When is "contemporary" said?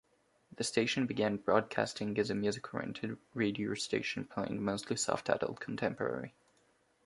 5.59-6.33